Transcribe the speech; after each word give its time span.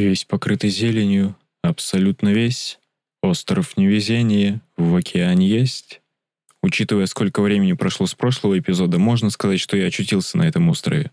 Весь 0.00 0.24
покрытый 0.24 0.70
зеленью, 0.70 1.36
абсолютно 1.62 2.30
весь. 2.30 2.78
Остров 3.22 3.76
невезения 3.76 4.62
в 4.78 4.96
океане 4.96 5.46
есть. 5.46 6.00
Учитывая, 6.62 7.04
сколько 7.04 7.42
времени 7.42 7.74
прошло 7.74 8.06
с 8.06 8.14
прошлого 8.14 8.58
эпизода, 8.58 8.98
можно 8.98 9.28
сказать, 9.28 9.60
что 9.60 9.76
я 9.76 9.88
очутился 9.88 10.38
на 10.38 10.44
этом 10.44 10.70
острове. 10.70 11.10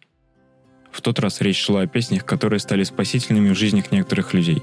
В 0.89 1.01
тот 1.01 1.19
раз 1.19 1.41
речь 1.41 1.59
шла 1.59 1.81
о 1.81 1.87
песнях, 1.87 2.23
которые 2.23 2.61
стали 2.61 2.83
спасительными 2.83 3.49
в 3.49 3.57
жизнях 3.57 3.91
некоторых 3.91 4.33
людей. 4.33 4.61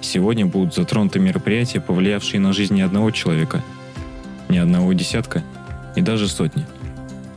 Сегодня 0.00 0.44
будут 0.44 0.74
затронуты 0.74 1.20
мероприятия, 1.20 1.80
повлиявшие 1.80 2.40
на 2.40 2.52
жизнь 2.52 2.74
не 2.74 2.82
одного 2.82 3.12
человека, 3.12 3.62
не 4.48 4.58
одного 4.58 4.92
десятка 4.92 5.44
и 5.94 6.00
даже 6.00 6.26
сотни. 6.26 6.66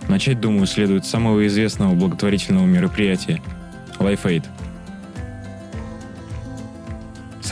Начать, 0.09 0.41
думаю, 0.41 0.65
следует 0.65 1.05
с 1.05 1.09
самого 1.09 1.45
известного 1.45 1.93
благотворительного 1.93 2.65
мероприятия– 2.65 3.43
Life 3.99 4.23
Aid. 4.23 4.43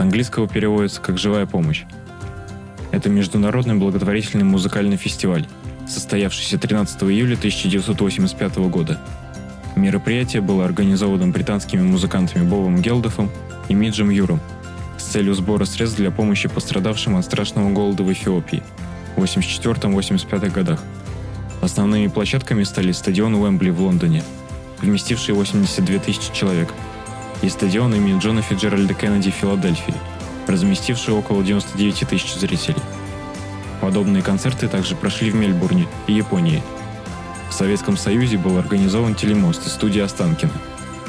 Английского 0.03 0.48
переводится 0.48 1.02
как 1.02 1.17
«живая 1.17 1.45
помощь». 1.45 1.84
Это 2.91 3.09
международный 3.09 3.73
благотворительный 3.73 4.44
музыкальный 4.44 4.98
фестиваль, 4.98 5.48
состоявшийся 5.88 6.59
13 6.59 7.03
июля 7.03 7.35
1985 7.35 8.58
года. 8.70 8.99
Мероприятие 9.75 10.41
было 10.41 10.66
организовано 10.66 11.27
британскими 11.30 11.81
музыкантами 11.81 12.47
Бобом 12.47 12.81
Гелдофом 12.81 13.31
и 13.67 13.73
Миджем 13.73 14.11
Юром 14.11 14.39
с 14.99 15.03
целью 15.03 15.34
сбора 15.34 15.66
средств 15.66 15.97
для 15.97 16.11
помощи 16.11 16.47
пострадавшим 16.47 17.16
от 17.16 17.25
страшного 17.25 17.72
голода 17.72 18.03
в 18.03 18.11
Эфиопии 18.13 18.61
в 19.16 19.23
1984-1985 19.23 20.52
годах. 20.52 20.83
Основными 21.61 22.08
площадками 22.08 22.64
стали 22.64 22.92
стадион 22.92 23.36
Уэмбли 23.36 23.72
в 23.72 23.81
Лондоне, 23.81 24.23
вместивший 24.81 25.33
82 25.33 25.99
тысячи 25.99 26.31
человек, 26.33 26.70
и 27.44 27.49
стадион 27.49 27.94
имени 27.94 28.17
Джона 28.19 28.41
Фиджеральда 28.41 28.95
Кеннеди 28.95 29.30
в 29.30 29.36
Филадельфии– 29.36 29.94
разместивший 30.47 31.13
около 31.13 31.44
99 31.44 32.08
тысяч 32.08 32.33
зрителей. 32.36 32.81
Подобные 33.81 34.23
концерты 34.23 34.67
также 34.67 34.95
прошли 34.95 35.30
в 35.30 35.36
Мельбурне 35.36 35.88
и 36.08 36.14
Японии. 36.14 36.64
В 37.49 37.53
Советском 37.53 37.97
Союзе 37.97 38.38
был 38.38 38.58
организован 38.58 39.14
телемост 39.14 39.67
из 39.67 39.73
студии 39.73 40.02
Останкина 40.02 40.53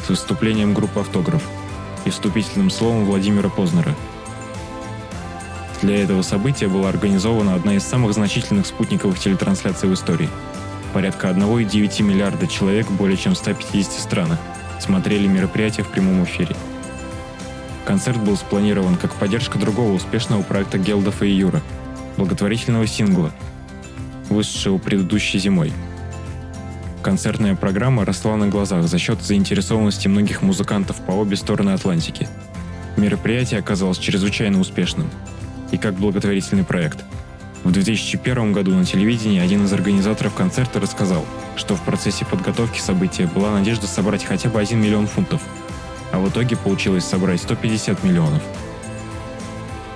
с 0.04 0.08
выступлением 0.08 0.74
группы 0.74 1.00
«Автограф» 1.00 1.42
и 2.04 2.10
вступительным 2.10 2.70
словом 2.70 3.06
Владимира 3.06 3.48
Познера. 3.48 3.94
Для 5.80 6.02
этого 6.02 6.22
события 6.22 6.68
была 6.68 6.88
организована 6.88 7.54
одна 7.54 7.74
из 7.74 7.84
самых 7.84 8.12
значительных 8.12 8.66
спутниковых 8.66 9.18
телетрансляций 9.18 9.88
в 9.88 9.94
истории. 9.94 10.28
Порядка 10.92 11.28
1,9 11.28 12.02
миллиарда 12.02 12.46
человек 12.46 12.88
в 12.88 12.96
более 12.96 13.16
чем 13.16 13.34
150 13.34 13.92
странах 13.92 14.38
смотрели 14.84 15.26
мероприятие 15.26 15.84
в 15.84 15.88
прямом 15.88 16.24
эфире– 16.24 16.54
Концерт 17.84 18.18
был 18.18 18.36
спланирован 18.36 18.96
как 18.96 19.14
поддержка 19.14 19.58
другого 19.58 19.92
успешного 19.92 20.42
проекта 20.42 20.78
Гелдофа 20.78 21.26
и 21.26 21.32
Юра, 21.32 21.62
благотворительного 22.16 22.86
сингла, 22.86 23.30
вышедшего 24.30 24.78
предыдущей 24.78 25.38
зимой. 25.38 25.72
Концертная 27.02 27.54
программа 27.54 28.06
росла 28.06 28.36
на 28.36 28.48
глазах 28.48 28.84
за 28.84 28.98
счет 28.98 29.20
заинтересованности 29.20 30.08
многих 30.08 30.40
музыкантов 30.40 30.96
по 31.04 31.12
обе 31.12 31.36
стороны 31.36 31.70
Атлантики. 31.70 32.26
Мероприятие 32.96 33.60
оказалось 33.60 33.98
чрезвычайно 33.98 34.58
успешным. 34.58 35.10
И 35.70 35.76
как 35.76 35.94
благотворительный 35.94 36.64
проект. 36.64 37.04
В 37.64 37.72
2001 37.72 38.52
году 38.52 38.74
на 38.74 38.84
телевидении 38.84 39.40
один 39.40 39.64
из 39.64 39.72
организаторов 39.72 40.34
концерта 40.34 40.78
рассказал, 40.78 41.24
что 41.56 41.74
в 41.74 41.82
процессе 41.82 42.24
подготовки 42.24 42.78
события 42.78 43.26
была 43.26 43.50
надежда 43.50 43.86
собрать 43.86 44.24
хотя 44.24 44.48
бы 44.48 44.60
1 44.60 44.80
миллион 44.80 45.08
фунтов– 45.08 45.42
а 46.14 46.18
в 46.18 46.28
итоге 46.28 46.56
получилось 46.56 47.04
собрать 47.04 47.42
150 47.42 48.04
миллионов. 48.04 48.40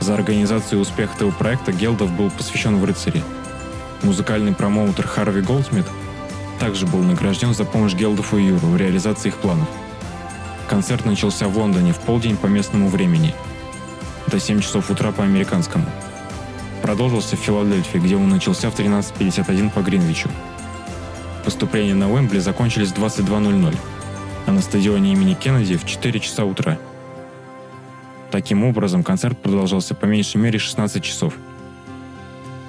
За 0.01 0.15
организацию 0.15 0.81
успеха 0.81 1.15
этого 1.15 1.31
проекта 1.31 1.71
Гелдов 1.71 2.11
был 2.11 2.29
посвящен 2.31 2.77
в 2.79 2.85
рыцари. 2.85 3.23
Музыкальный 4.03 4.53
промоутер 4.53 5.07
Харви 5.07 5.43
Голдсмит 5.43 5.87
также 6.59 6.87
был 6.87 6.99
награжден 7.05 7.55
за 7.55 7.65
помощь 7.65 7.95
Гелдову 7.95 8.37
и 8.37 8.47
Юру 8.47 8.67
в 8.67 8.77
реализации 8.77 9.29
их 9.29 9.37
планов. 9.37 9.69
Концерт 10.69 11.05
начался 11.05 11.47
в 11.47 11.57
Лондоне 11.57 11.93
в 11.93 11.99
полдень 11.99 12.37
по 12.37 12.47
местному 12.47 12.89
времени, 12.89 13.33
до 14.27 14.41
7 14.41 14.61
часов 14.61 14.91
утра 14.91 15.13
по 15.13 15.23
американскому. 15.23 15.87
Продолжился 16.89 17.37
в 17.37 17.41
Филадельфии, 17.41 17.99
где 17.99 18.17
он 18.17 18.31
начался 18.31 18.71
в 18.71 18.75
13.51 18.75 19.71
по 19.71 19.81
Гринвичу. 19.81 20.31
Выступления 21.45 21.95
на 21.95 22.11
Уэмбли 22.11 22.39
закончились 22.39 22.89
в 22.89 22.95
22.00 22.95 23.77
а 24.47 24.53
на 24.53 24.63
стадионе 24.63 25.13
имени 25.13 25.35
Кеннеди 25.35 25.77
в 25.77 25.85
4 25.85 26.19
часа 26.19 26.47
утра. 26.47 26.79
Таким 28.31 28.65
образом, 28.65 29.05
концерт 29.05 29.37
продолжался 29.37 29.95
по 29.95 30.07
меньшей 30.07 30.39
мере 30.39 30.59
16 30.59 31.05
часов. 31.05 31.35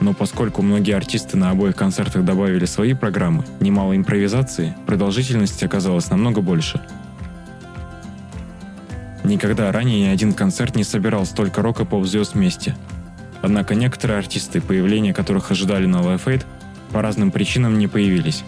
Но 0.01 0.13
поскольку 0.13 0.61
многие 0.63 0.97
артисты 0.97 1.37
на 1.37 1.51
обоих 1.51 1.77
концертах 1.77 2.25
добавили 2.25 2.65
свои 2.65 2.93
программы, 2.95 3.45
немало 3.61 3.95
импровизации, 3.95 4.75
продолжительность 4.85 5.63
оказалась 5.63 6.09
намного 6.09 6.41
больше. 6.41 6.81
Никогда 9.23 9.71
ранее 9.71 10.01
ни 10.01 10.07
один 10.07 10.33
концерт 10.33 10.75
не 10.75 10.83
собирал 10.83 11.25
столько 11.25 11.61
рок 11.61 11.79
и 11.79 11.85
поп-звезд 11.85 12.33
вместе. 12.33 12.75
Однако 13.41 13.75
некоторые 13.75 14.19
артисты, 14.19 14.61
появление 14.61 15.13
которых 15.13 15.51
ожидали 15.51 15.85
на 15.85 15.97
Live 15.97 16.25
Aid, 16.25 16.45
по 16.91 17.01
разным 17.01 17.31
причинам 17.31 17.77
не 17.77 17.87
появились 17.87 18.43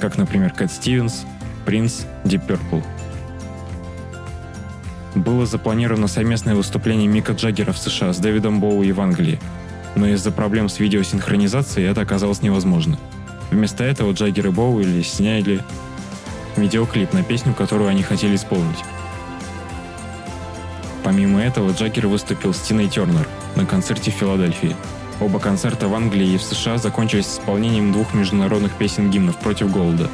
как, 0.00 0.18
например, 0.18 0.52
Кэт 0.52 0.70
Стивенс, 0.70 1.24
Принц, 1.64 2.02
Deep 2.24 2.46
Purple. 2.46 2.84
Было 5.14 5.46
запланировано 5.46 6.08
совместное 6.08 6.54
выступление 6.54 7.08
Мика 7.08 7.32
Джаггера 7.32 7.72
в 7.72 7.78
США 7.78 8.12
с 8.12 8.18
Дэвидом 8.18 8.60
Боуи 8.60 8.92
в 8.92 9.00
Англии, 9.00 9.40
но 9.94 10.06
из-за 10.08 10.30
проблем 10.30 10.68
с 10.68 10.78
видеосинхронизацией 10.78 11.88
это 11.88 12.02
оказалось 12.02 12.42
невозможно. 12.42 12.98
Вместо 13.50 13.84
этого 13.84 14.12
Джаггер 14.12 14.48
и 14.48 14.50
Боуи 14.50 15.02
сняли 15.02 15.64
видеоклип 16.56 17.12
на 17.12 17.22
песню, 17.22 17.54
которую 17.54 17.88
они 17.88 18.02
хотели 18.02 18.36
исполнить. 18.36 18.78
Помимо 21.06 21.40
этого, 21.40 21.70
Джаггер 21.70 22.06
выступил 22.08 22.52
с 22.52 22.60
Тиной 22.60 22.88
Тернер 22.88 23.26
на 23.54 23.64
концерте 23.64 24.10
в 24.10 24.14
Филадельфии– 24.14 24.76
Оба 25.18 25.38
концерта 25.38 25.88
в 25.88 25.94
Англии 25.94 26.34
и 26.34 26.36
в 26.36 26.42
США 26.42 26.76
закончились 26.76 27.26
исполнением 27.26 27.90
двух 27.90 28.12
международных 28.12 28.72
песен-гимнов 28.72 29.38
против 29.38 29.72
голода. 29.72 30.10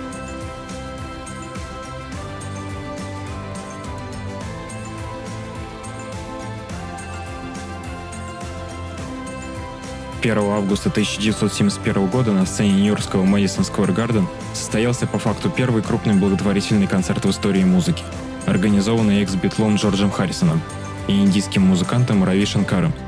Первого 10.21 10.59
августа 10.59 10.89
1971 10.89 12.07
года 12.07 12.31
на 12.31 12.47
сцене 12.47 12.75
Нью-Йоркского 12.75 13.25
Мэдисон 13.25 13.65
Сквер 13.65 13.91
Гарден 13.91 14.29
состоялся 14.55 15.09
по 15.09 15.19
факту 15.19 15.51
первый 15.51 15.83
крупный 15.83 16.15
благотворительный 16.15 16.87
концерт 16.87 17.25
в 17.25 17.31
истории 17.31 17.65
музыки, 17.65 18.05
организованный 18.47 19.21
экс-битлом 19.23 19.75
Джорджем 19.75 20.13
Харрисоном 20.13 20.63
и 21.09 21.13
индийским 21.13 21.63
музыкантом 21.63 22.25
Рави 22.25 22.47
Шанкаром– 22.47 22.93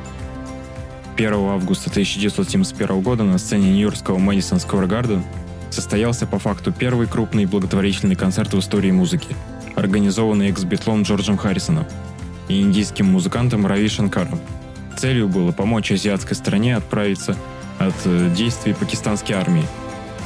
1 1.17 1.33
августа 1.33 1.91
1971 1.91 3.01
года 3.01 3.23
на 3.23 3.39
сцене 3.39 3.71
Нью-Йоркского 3.71 4.19
Мэдисон 4.19 4.59
Сквер 4.59 5.23
состоялся 5.71 6.27
по 6.27 6.39
факту 6.39 6.73
первый 6.73 7.07
крупный 7.07 7.47
благотворительный 7.47 8.17
концерт 8.17 8.53
в 8.53 8.59
истории 8.59 8.91
музыки, 8.91 9.35
организованный 9.77 10.51
экс-битлом 10.51 11.03
Джорджем 11.03 11.37
Харрисоном 11.37 11.87
и 12.49 12.61
индийским 12.61 13.07
музыкантом 13.07 13.67
Рави 13.67 13.89
Шанкаром. 13.89 14.41
Целью 14.99 15.29
было 15.29 15.53
помочь 15.53 15.93
азиатской 15.93 16.37
стране 16.37 16.77
отправиться 16.77 17.37
от 17.79 17.95
э, 18.05 18.31
действий 18.37 18.75
пакистанской 18.75 19.37
армии 19.37 19.65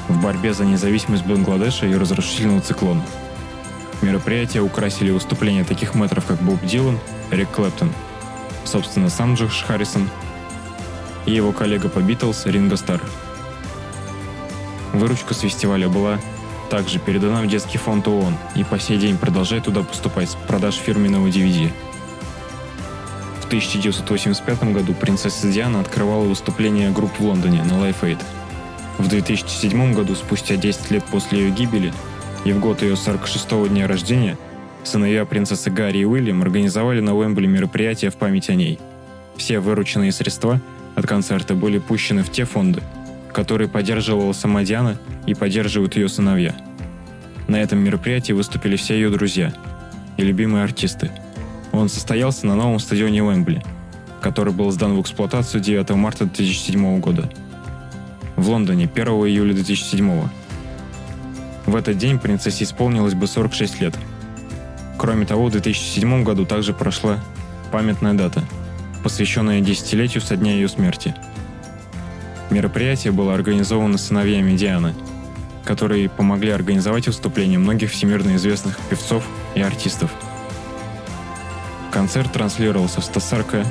в 0.08 0.22
борьбе 0.22 0.54
за 0.54 0.64
независимость 0.64 1.24
Бангладеша 1.26 1.86
и 1.86 1.94
разрушительного 1.94 2.60
циклона. 2.60 3.02
Мероприятие 4.02 4.62
украсили 4.62 5.10
выступления 5.10 5.64
таких 5.64 5.94
мэтров, 5.94 6.26
как 6.26 6.40
Боб 6.40 6.62
Дилан, 6.62 6.98
Рик 7.30 7.50
Клэптон, 7.50 7.92
собственно, 8.64 9.08
сам 9.08 9.34
Джордж 9.34 9.64
Харрисон– 9.64 10.08
и 11.28 11.34
его 11.34 11.52
коллега 11.52 11.88
по 11.88 12.00
Битлз 12.00 12.46
Ринго 12.46 12.76
Стар. 12.76 13.02
Выручка 14.94 15.34
с 15.34 15.40
фестиваля 15.40 15.88
была 15.88 16.18
также 16.70 16.98
передана 16.98 17.42
в 17.42 17.46
детский 17.46 17.78
фонд 17.78 18.08
ООН 18.08 18.34
и 18.54 18.64
по 18.64 18.78
сей 18.78 18.98
день 18.98 19.18
продолжает 19.18 19.64
туда 19.64 19.82
поступать 19.82 20.30
с 20.30 20.34
продаж 20.34 20.74
фирменного 20.76 21.28
DVD. 21.28 21.70
В 23.42 23.46
1985 23.46 24.72
году 24.72 24.94
принцесса 24.94 25.48
Диана 25.48 25.80
открывала 25.80 26.24
выступление 26.24 26.90
групп 26.90 27.12
в 27.18 27.24
Лондоне 27.24 27.62
на 27.62 27.72
Life 27.72 28.00
Aid. 28.02 28.22
В 28.98 29.08
2007 29.08 29.94
году, 29.94 30.14
спустя 30.14 30.56
10 30.56 30.90
лет 30.90 31.04
после 31.04 31.40
ее 31.40 31.50
гибели, 31.50 31.92
и 32.44 32.52
в 32.52 32.60
год 32.60 32.82
ее 32.82 32.94
46-го 32.94 33.66
дня 33.66 33.86
рождения, 33.86 34.36
сыновья 34.84 35.24
принцессы 35.24 35.70
Гарри 35.70 35.98
и 35.98 36.04
Уильям 36.04 36.42
организовали 36.42 37.00
на 37.00 37.14
Уэмбли 37.14 37.46
мероприятие 37.46 38.10
в 38.10 38.16
память 38.16 38.50
о 38.50 38.54
ней. 38.54 38.78
Все 39.36 39.60
вырученные 39.60 40.12
средства– 40.12 40.60
от 40.98 41.06
концерта 41.06 41.54
были 41.54 41.78
пущены 41.78 42.24
в 42.24 42.32
те 42.32 42.44
фонды, 42.44 42.82
которые 43.32 43.68
поддерживала 43.68 44.32
сама 44.32 44.64
Диана 44.64 44.98
и 45.26 45.34
поддерживают 45.34 45.94
ее 45.94 46.08
сыновья. 46.08 46.56
На 47.46 47.54
этом 47.54 47.78
мероприятии 47.78 48.32
выступили 48.32 48.74
все 48.74 48.94
ее 48.94 49.08
друзья. 49.08 49.52
и 50.16 50.22
любимые 50.24 50.64
артисты. 50.64 51.12
Он 51.70 51.88
состоялся 51.88 52.48
на 52.48 52.56
новом 52.56 52.80
стадионе 52.80 53.22
Уэмбли, 53.22 53.62
который 54.20 54.52
был 54.52 54.72
сдан 54.72 54.96
в 54.96 55.00
эксплуатацию 55.00 55.60
9 55.60 55.90
марта 55.90 56.24
2007 56.24 56.98
года. 56.98 57.30
В 58.34 58.48
Лондоне 58.48 58.90
1 58.92 59.06
июля 59.06 59.54
2007. 59.54 60.28
В 61.68 61.76
этот 61.76 61.98
день 61.98 62.18
принцессе 62.18 62.64
исполнилось 62.64 63.12
бы 63.12 63.26
46 63.26 63.82
лет. 63.82 63.94
Кроме 64.98 65.26
того, 65.26 65.44
в 65.44 65.50
2007 65.50 66.24
году 66.24 66.46
также 66.46 66.72
прошла 66.72 67.18
памятная 67.70 68.14
дата, 68.14 68.42
посвященная 69.04 69.60
десятилетию 69.60 70.22
со 70.22 70.38
дня 70.38 70.52
ее 70.52 70.70
смерти. 70.70 71.14
Мероприятие 72.48 73.12
было 73.12 73.34
организовано 73.34 73.98
сыновьями 73.98 74.56
Дианы, 74.56 74.94
которые 75.62 76.08
помогли 76.08 76.52
организовать 76.52 77.06
выступления 77.06 77.58
многих 77.58 77.90
всемирно 77.90 78.36
известных 78.36 78.78
певцов 78.88 79.28
и 79.54 79.60
артистов. 79.60 80.10
Концерт 81.92 82.32
транслировался 82.32 83.02
в 83.02 83.04
140 83.04 83.66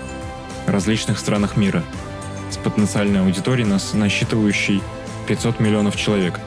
различных 0.68 1.18
странах 1.18 1.58
мира 1.58 1.84
с 2.52 2.58
потенциальной 2.58 3.22
аудиторией, 3.22 3.68
насчитывающей 3.68 4.84
500 5.28 5.60
миллионов 5.60 5.96
человек. 5.96 6.40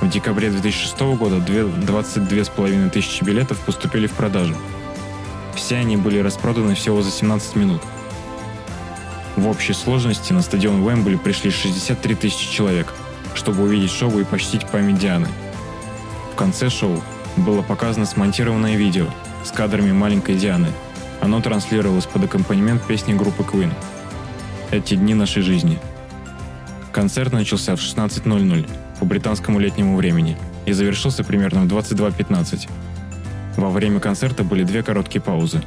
В 0.00 0.08
декабре 0.08 0.50
2006 0.50 0.98
года 1.18 1.36
22,5 1.36 2.90
тысячи 2.90 3.22
билетов 3.22 3.58
поступили 3.60 4.06
в 4.06 4.12
продажу. 4.12 4.56
Все 5.54 5.76
они 5.76 5.98
были 5.98 6.18
распроданы 6.18 6.74
всего 6.74 7.02
за 7.02 7.10
17 7.10 7.56
минут. 7.56 7.82
В 9.36 9.46
общей 9.46 9.74
сложности 9.74 10.32
на 10.32 10.40
стадион 10.40 10.82
Уэмбли 10.82 11.16
пришли 11.16 11.50
63 11.50 12.14
тысячи 12.14 12.50
человек, 12.50 12.92
чтобы 13.34 13.64
увидеть 13.64 13.90
шоу 13.90 14.18
и 14.18 14.24
почтить 14.24 14.66
память 14.66 14.98
Дианы. 14.98 15.28
В 16.32 16.36
конце 16.36 16.70
шоу 16.70 17.02
было 17.36 17.60
показано 17.60 18.06
смонтированное 18.06 18.76
видео 18.76 19.06
с 19.44 19.50
кадрами 19.50 19.92
маленькой 19.92 20.36
Дианы. 20.36 20.68
Оно 21.20 21.42
транслировалось 21.42 22.06
под 22.06 22.24
аккомпанемент 22.24 22.82
песни 22.86 23.12
группы 23.12 23.42
Queen 23.42 23.72
«Эти 24.70 24.94
дни 24.94 25.12
нашей 25.12 25.42
жизни». 25.42 25.78
Концерт 26.90 27.32
начался 27.32 27.76
в 27.76 27.80
16.00 27.80 28.89
по 29.00 29.06
британскому 29.06 29.58
летнему 29.58 29.96
времени 29.96 30.36
и 30.66 30.72
завершился 30.72 31.24
примерно 31.24 31.62
в 31.62 31.66
22.15. 31.66 32.68
Во 33.56 33.70
время 33.70 33.98
концерта 33.98 34.44
были 34.44 34.62
две 34.62 34.82
короткие 34.82 35.22
паузы. 35.22 35.62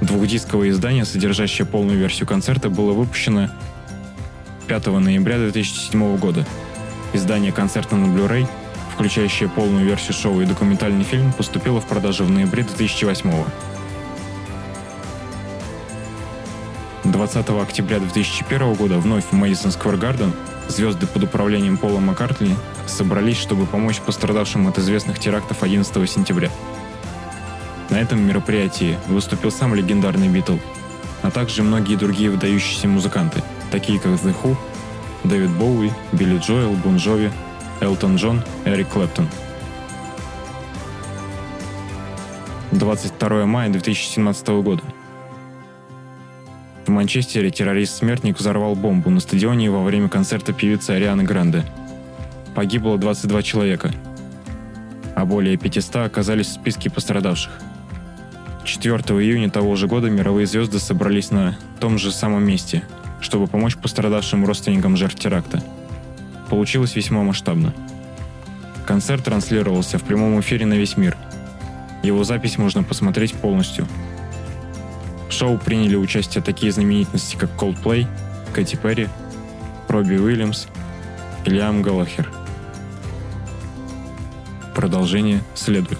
Двухдисковое 0.00 0.70
издание, 0.70 1.04
содержащее 1.04 1.66
полную 1.66 1.98
версию 1.98 2.26
концерта, 2.26 2.68
было 2.68 2.92
выпущено 2.92 3.50
5 4.66 4.86
ноября 4.86 5.38
2007 5.38 6.16
года. 6.18 6.44
Издание 7.12 7.52
концерта 7.52 7.96
на 7.96 8.06
Blu-ray, 8.06 8.46
включающее 8.94 9.48
полную 9.48 9.86
версию 9.86 10.14
шоу 10.14 10.40
и 10.40 10.44
документальный 10.44 11.04
фильм, 11.04 11.32
поступило 11.32 11.80
в 11.80 11.86
продажу 11.86 12.24
в 12.24 12.30
ноябре 12.30 12.64
2008 12.64 13.30
года. 13.30 13.50
20 17.04 17.50
октября 17.50 17.98
2001 17.98 18.74
года 18.74 18.98
вновь 18.98 19.24
в 19.24 19.32
Madison 19.32 19.76
Square 19.76 20.00
Garden 20.00 20.32
звезды 20.70 21.06
под 21.06 21.24
управлением 21.24 21.76
Пола 21.76 22.00
Маккартни 22.00 22.56
собрались, 22.86 23.36
чтобы 23.36 23.66
помочь 23.66 24.00
пострадавшим 24.00 24.66
от 24.68 24.78
известных 24.78 25.18
терактов 25.18 25.62
11 25.62 26.10
сентября. 26.10 26.50
На 27.90 27.96
этом 27.96 28.20
мероприятии 28.20 28.98
выступил 29.08 29.50
сам 29.50 29.74
легендарный 29.74 30.28
Битл, 30.28 30.56
а 31.22 31.30
также 31.30 31.62
многие 31.62 31.96
другие 31.96 32.30
выдающиеся 32.30 32.88
музыканты, 32.88 33.42
такие 33.70 33.98
как 33.98 34.12
The 34.12 34.34
Who, 34.42 34.56
Дэвид 35.24 35.50
Боуи, 35.50 35.90
Билли 36.12 36.38
Джоэл, 36.38 36.72
Бон 36.72 36.96
Джови, 36.96 37.30
Элтон 37.80 38.16
Джон, 38.16 38.42
Эрик 38.64 38.88
Клэптон. 38.88 39.28
22 42.72 43.46
мая 43.46 43.68
2017 43.68 44.48
года. 44.62 44.82
В 46.90 46.92
Манчестере 46.92 47.52
террорист-смертник 47.52 48.36
взорвал 48.36 48.74
бомбу 48.74 49.10
на 49.10 49.20
стадионе 49.20 49.70
во 49.70 49.84
время 49.84 50.08
концерта 50.08 50.52
певицы 50.52 50.90
Арианы 50.90 51.22
Гранде. 51.22 51.64
Погибло 52.56 52.98
22 52.98 53.42
человека, 53.44 53.92
а 55.14 55.24
более 55.24 55.56
500 55.56 56.06
оказались 56.06 56.48
в 56.48 56.54
списке 56.54 56.90
пострадавших. 56.90 57.52
4 58.64 58.92
июня 58.96 59.50
того 59.50 59.76
же 59.76 59.86
года 59.86 60.10
мировые 60.10 60.48
звезды 60.48 60.80
собрались 60.80 61.30
на 61.30 61.56
том 61.78 61.96
же 61.96 62.10
самом 62.10 62.42
месте, 62.42 62.82
чтобы 63.20 63.46
помочь 63.46 63.76
пострадавшим 63.76 64.44
родственникам 64.44 64.96
жертв 64.96 65.20
теракта. 65.20 65.62
Получилось 66.48 66.96
весьма 66.96 67.22
масштабно. 67.22 67.72
Концерт 68.84 69.22
транслировался 69.22 69.98
в 69.98 70.02
прямом 70.02 70.40
эфире 70.40 70.66
на 70.66 70.74
весь 70.74 70.96
мир. 70.96 71.16
Его 72.02 72.24
запись 72.24 72.58
можно 72.58 72.82
посмотреть 72.82 73.34
полностью– 73.34 73.86
шоу 75.32 75.58
приняли 75.58 75.96
участие 75.96 76.42
такие 76.42 76.72
знаменитости, 76.72 77.36
как 77.36 77.50
Coldplay, 77.50 78.06
Кэти 78.52 78.76
Перри, 78.76 79.08
Робби 79.88 80.16
Уильямс 80.16 80.66
и 81.44 81.50
Лиам 81.50 81.82
Галлахер. 81.82 82.30
Продолжение 84.74 85.42
следует. 85.54 85.98